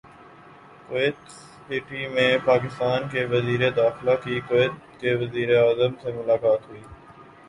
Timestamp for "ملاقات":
6.13-6.67